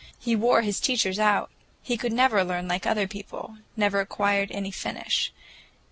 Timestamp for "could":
1.95-2.11